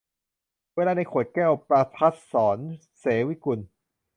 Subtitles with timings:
[0.75, 2.57] เวลาในขวดแก้ว- ประภัสสร
[2.99, 3.59] เสวิกุล